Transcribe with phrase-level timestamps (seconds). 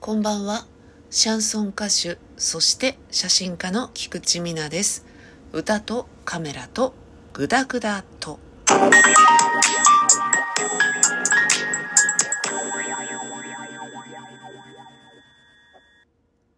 [0.00, 0.66] こんばんは。
[1.10, 5.04] シャンソン歌手、そして写真家の菊池美奈です。
[5.52, 6.94] 歌とカメラと
[7.34, 8.40] グダグダと。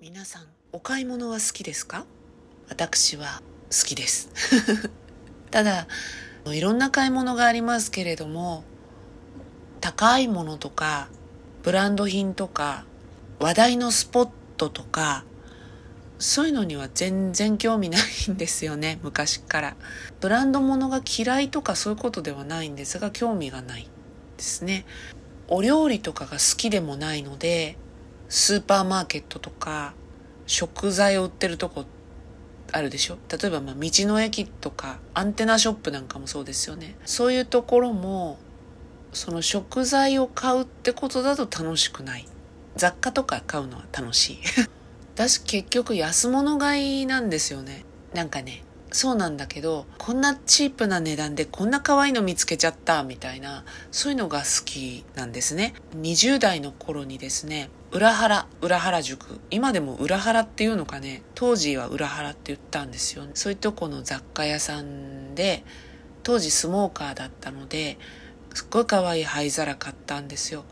[0.00, 2.06] 皆さん、お買い物は好きですか？
[2.68, 4.30] 私は好きです。
[5.50, 5.88] ただ、
[6.46, 8.62] いろんな買い物がありますけれども、
[9.80, 11.08] 高いものとか、
[11.64, 12.84] ブランド品とか、
[13.44, 15.26] 話題のスポットとか、
[16.18, 19.76] そういうのには全然興味ないんですよね、 昔から。
[20.22, 23.86] ブランド物が嫌いとかそういうことではないんですが、興味がない
[24.38, 24.86] ですね。
[25.48, 27.76] お料理とかが好きでもないので、
[28.30, 29.92] スーパーマーケットとか、
[30.46, 31.84] 食材を売ってるとこ
[32.72, 33.18] あるでしょ？
[33.30, 36.96] 例えば、まあ、道の駅とか、アンテナショップなんかもそうですよね。
[37.04, 38.38] そういうところも、
[39.12, 42.26] その食材を買うってことだと楽しくない。
[42.76, 44.38] 雑貨とか買うのは楽しい。
[45.14, 47.84] 私結局安物買いなんですよね。
[48.14, 55.74] なんかね、そうなんだけど、こんなチープな値段でこんな可愛いの見つけちゃったみたいな、そういうのが好きなんですね。
[55.96, 59.40] 20代の頃にですね、裏原、裏原宿。
[59.50, 65.64] 今でも裏原っていうのかね、当時は裏原って言ったんですよ、そういうとこの雑貨屋さんで、
[66.22, 67.98] 当時スモーカーだったので、
[68.54, 70.64] すっごい可愛い灰皿買ったんですよ。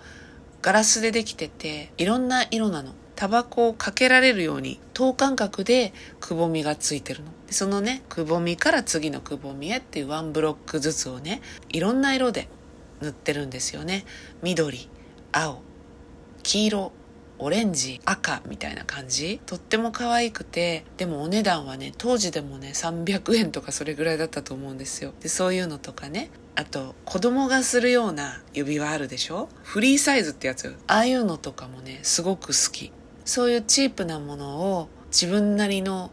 [0.63, 2.93] ガラスでできてて、いろんな色なの。
[3.17, 7.31] タバコをかけられるように等間隔でくぼみがついてるの。
[7.51, 12.49] そのね、くぼみから次のくぼみへっていうワンブロックずつをね、いろんな色で
[13.01, 14.05] 塗ってるんですよね。
[14.43, 14.89] 緑、
[15.33, 15.63] 青、
[16.43, 16.93] 黄色、
[17.43, 19.41] オレンジ、赤みたいな感じ？
[19.47, 25.13] とっても可愛くて、でもお値段はね、当時でもね、300円とかそれぐらいだったと思うんですよ。
[25.21, 29.49] で、そういうのとかね、あと、子供がするような指輪あるでしょ？
[29.63, 30.77] フリーサイズってやつ。
[30.87, 32.93] ああいうのとかもね、すごく好き。
[33.25, 36.11] そういうチープなものを自分なりの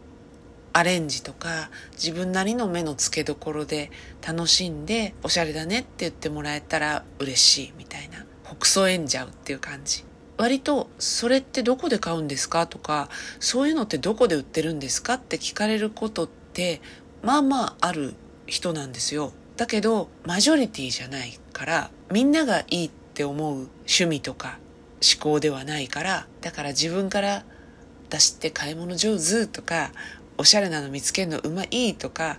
[0.72, 3.90] アレンジとか自分なりの目の付けどころで
[4.24, 8.24] 楽しんでおしゃれだねって言ってもらえたら嬉しいみたいな。
[8.44, 10.04] 北総演じゃうっていう感じ。
[10.40, 16.80] 割とそれってどこで買うんですかとかそういうのってどこで売ってるんですかって聞かれることって
[17.22, 18.14] まあまあある
[18.46, 19.32] 人なんですよ。
[19.56, 24.58] だけど、マジョリティじゃないから、みんながいいって思う趣味とか
[25.02, 27.44] 思考ではないから、だから自分から
[28.08, 29.92] 私って買い物上手とか、
[30.38, 32.38] おしゃれなの見つけるのうまいとか、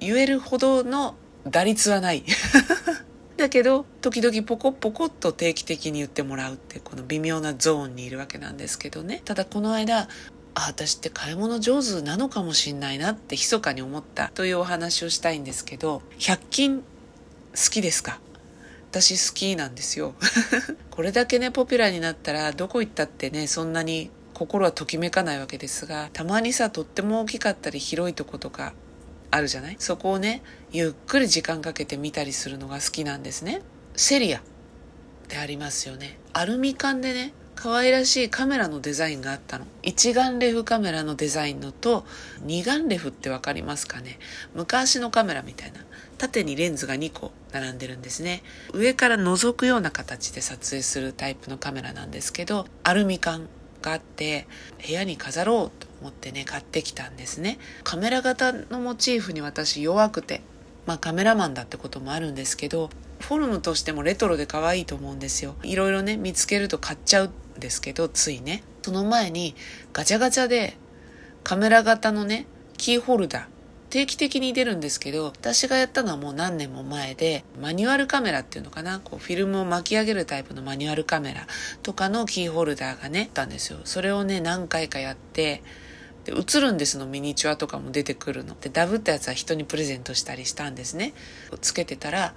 [0.00, 1.14] 言えるほどの
[1.46, 2.24] 打率はない。
[3.38, 9.22] だけど、時々ポコポコっと定期的に言ってもらうってこの微妙なゾーンにいるわけなんですけどね。
[9.24, 10.08] ただこの間、
[10.54, 16.84] あ、私って買い物上手なのかもしんないなって密かに思ったというお話をしたいんですけど、100均好
[17.70, 18.20] きですか？
[18.90, 20.14] 私好きなんですよ。
[20.90, 28.72] これだけね、ポピュラーになったら、どこ行ったってね、そんなに心はときめかないわけですが、たまにさ、とっても大きかったり広いとことか
[29.30, 29.76] あるじゃない？
[29.78, 33.62] そこをね、ゆっくり時間かけて見たりするのが好きなんですね。
[33.94, 34.42] セリアっ
[35.28, 36.18] てありますよね。
[36.32, 39.66] アルミ缶でね、可愛らしいカメラのデザインがあったの。
[39.82, 42.06] 一眼レフカメラのデザインのと、
[42.40, 44.18] 二眼レフってわかりますかね？
[44.54, 45.80] 昔のカメラみたいな。
[46.18, 48.42] 縦にレンズが2個並んでるんですね。
[48.72, 53.48] 上から覗くような形で撮影するタイプのカメラなんですけど、アルミ缶
[53.82, 54.46] があって、
[54.84, 57.58] 部屋に飾ろうと思ってね、買ってきたんですね。
[57.84, 60.42] カメラ型のモチーフに私弱くて、
[60.86, 62.90] まあカメラマンだってこともあるんですけど、
[63.20, 65.56] フォルムとしてもレトロで可愛いと思うんですよ。
[65.62, 68.62] いろいろね、見つけると買っちゃうんですけど、ついね。
[68.82, 69.54] その前に
[69.92, 70.76] ガチャガチャで
[71.44, 72.46] カメラ型のね、
[72.76, 73.46] キーホルダー、
[73.90, 81.46] 定期的に出るんですけど、私がやったのはもう何年も前で、マニュアルカメラっていうのかな、こうフィルムを巻き上げるタイプのマニュアルカメラ
[81.82, 83.78] とかのキーホルダーがね、あったんですよ。
[83.84, 85.62] それをね、何回かやって、
[86.24, 91.14] で映るんですのミニチュアとかも出てくるのでダブったやつは人にプレゼントしたりしたんですね
[91.62, 92.34] つけてたら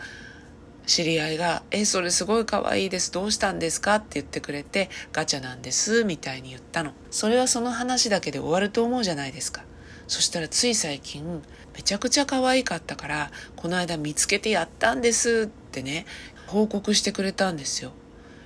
[0.85, 3.11] 知り合いが、え、それすごい可愛いです。
[3.11, 3.95] どうしたんですか？
[3.95, 6.93] って言ってくれて、ガチャなんです、みたいに言ったの。
[7.11, 9.63] それはその話だけで終わると思うじゃないですか。
[10.11, 11.41] そしたらつい最近、
[11.73, 16.05] めちゃくちゃ可愛かったから、この間見つけてやったんですってね、
[16.47, 17.93] 報告してくれたんですよ。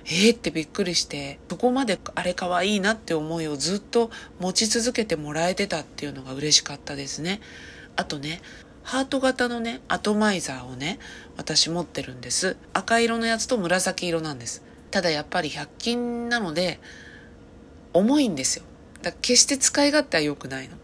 [0.04, 0.36] えー？
[0.36, 7.40] ってびっくりして、そこまであれ可愛いなって思いをずっと持ち続けてもらえてたっていうのが嬉しかったですね。
[7.96, 8.42] あとね、
[8.84, 11.00] ハート型のね、アトマイザーをね、
[11.36, 12.56] 私持ってるんです。
[12.74, 14.62] 赤色のやつと紫色なんです。
[14.92, 16.78] ただやっぱり100均なので、
[17.92, 18.64] 重いんですよ。
[19.02, 20.76] だから決して使い勝手は良くないの。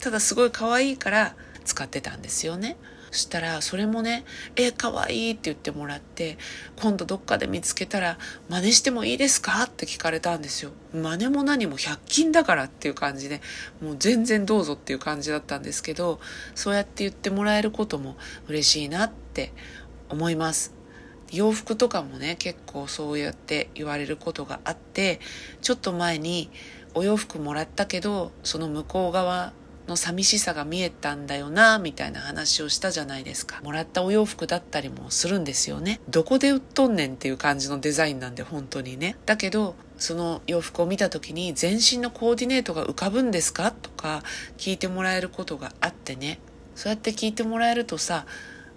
[0.00, 1.34] ただすごい可愛いから
[1.64, 2.76] 使ってたんですよね。
[3.10, 4.24] そしたらそれもね
[4.56, 6.36] 「えかわいい」って言ってもらって
[6.76, 8.18] 「今度どっかで見つけたら
[8.50, 10.72] 真似してもいいですか?」って聞かれたんですよ。
[10.92, 13.40] 真似も何も100均だからっていう感じで
[13.80, 16.20] もう全然どうぞっていう感じだったんですけど
[16.54, 18.16] そうやって言ってもらえることも
[18.46, 19.52] 嬉しいなって
[20.08, 20.72] 思います。
[21.32, 25.20] 洋服とかもね結構そうやって言われることがあって
[25.60, 26.50] ちょっと前に
[26.94, 29.52] お洋服もらったけどその向こう側
[29.88, 33.60] の寂しさが見えたんだよなみたいな話をしたじゃないですか。
[33.62, 36.00] もらったお洋服だったりもするんですよね。
[36.08, 39.16] どこで売っとんねんっていう感じのデザインなんで本当にね。
[39.26, 43.72] だけどその洋服を見た時に全身のコーディネートが浮かぶんですか？
[43.72, 44.22] とか
[44.58, 46.38] 聞いてもらえることがあってね。
[46.74, 48.24] そうやって聞いてもらえるとさ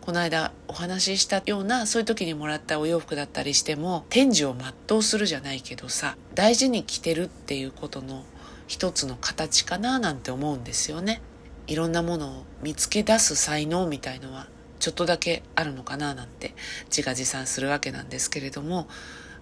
[0.01, 4.55] この間お話ししたようなそういう時にもらったお洋服だったりしても天寿を
[4.87, 8.23] 全うするじゃないけどさ大事に着てるっていうことの
[8.71, 11.21] 一つの形かななんて思うんですよね。
[11.67, 14.47] いろんなものを見つけ出す才能みたいのは
[14.79, 18.87] ちょっとだけあるのかななんて自画自賛するわけなんですけれども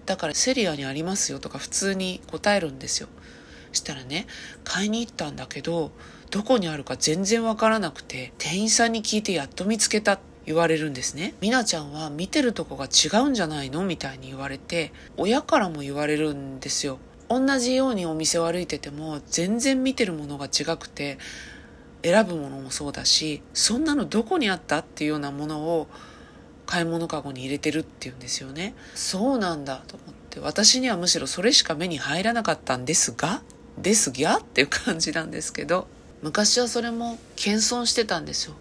[0.04, 3.08] だからセリアにありますよとか普通に答えるんですよ。
[3.70, 4.26] したらね
[4.64, 5.92] 買いに行ったんだけど
[6.32, 11.34] どこにあるか全然わからなくて店員さんに聞いてやっと見つけた言われるんですね。
[11.40, 16.98] みなちゃんは見てるとこが違うんじゃないのみたいに言われて親からも言われるんですよ。
[17.30, 21.16] 同じようにお店を歩いてても全然見てるものが違くて
[22.02, 25.86] 選ぶものもそうだしそんなのどこにあったっていうようなものを
[26.66, 28.74] 買い物かごに入れてるっていうんですよね。
[28.94, 33.42] そうなんだと思って私にはむしろそれしか目に入らなかったんですが
[33.78, 35.86] ですぎゃっていう感じなんですけど
[36.22, 38.54] 昔はそれも謙遜してたんですよ。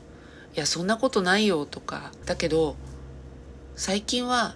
[0.56, 2.12] いやそんなことないよとか。
[2.26, 2.76] だけど
[3.76, 4.56] 最近は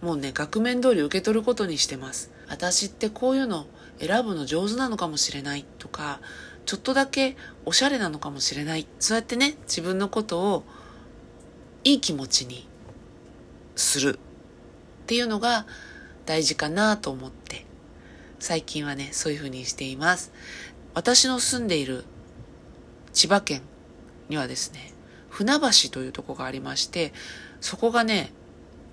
[0.00, 2.30] もうね額面通り受け取ることにしてます。
[2.48, 3.66] 私ってこういうの
[3.98, 6.20] 選ぶの上手なのかもしれないとか
[6.66, 8.86] ちょっとだけおしゃれなのかもしれない。
[8.98, 10.64] そうやってね自分のことを
[11.84, 12.68] いい気持ちに
[13.76, 14.18] する。
[14.18, 15.66] っていうのが
[16.24, 17.64] 大事かなと思って。
[18.38, 20.32] 最近はねそういうふうにしています。
[20.94, 22.04] 私の住んでいる
[23.12, 23.62] 千葉県
[24.28, 24.92] にはですね
[25.28, 27.12] 船橋というとこがありまして
[27.60, 28.32] そこがね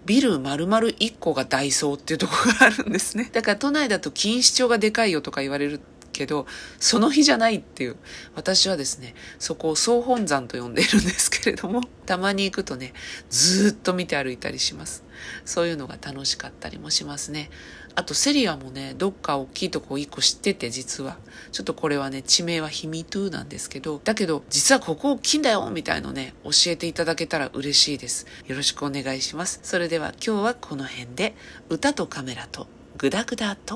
[0.06, 3.30] ビル丸々1個がダイソーっていうとこがあるんですね。
[3.32, 5.80] だから都内だと錦糸町がでかいよとか言われる
[6.14, 6.46] けど、
[6.80, 7.98] その日じゃないっていう。
[8.36, 12.94] 私はですね、そこを総本山と呼んでいるんですけれども、たまに行くとね、
[13.30, 15.04] ずっと見て歩いたりします。
[15.44, 17.50] そういうのが楽しかったりもしますね。
[17.96, 21.18] あとセリアもね、どっか大きいとこ一個知ってて、実は。
[21.52, 28.26] ちょっとこれはね、地名は秘密なんですけど、だけど、実はここ大きいんだよみたいのね、教えていただけたら嬉しいです。
[28.48, 29.60] よろしくお願いします。
[29.64, 31.36] それでは今日はこの辺で、
[31.70, 32.68] 歌とカメラと
[32.98, 33.72] グダグダと